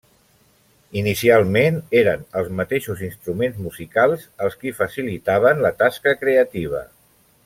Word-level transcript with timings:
Inicialment 1.01 1.75
eren 1.99 2.23
els 2.41 2.49
mateixos 2.61 3.03
instruments 3.09 3.61
musicals 3.67 4.25
els 4.47 4.57
qui 4.63 4.73
facilitaven 4.79 5.63
la 5.67 5.73
tasca 5.83 6.15
creativa. 6.23 6.83